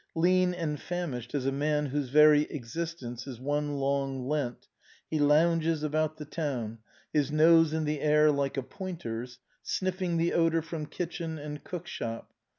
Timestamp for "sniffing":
9.61-10.17